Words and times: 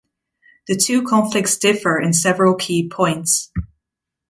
The 0.65 0.75
two 0.75 1.03
conflicts 1.03 1.57
differ 1.57 1.99
in 1.99 2.11
several 2.13 2.55
key 2.55 2.89
points. 2.89 3.51